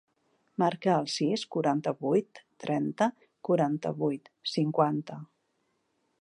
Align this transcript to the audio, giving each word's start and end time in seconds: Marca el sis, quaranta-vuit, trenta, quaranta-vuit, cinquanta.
Marca 0.61 0.93
el 1.01 1.09
sis, 1.15 1.43
quaranta-vuit, 1.55 2.41
trenta, 2.65 3.09
quaranta-vuit, 3.51 4.33
cinquanta. 4.55 5.21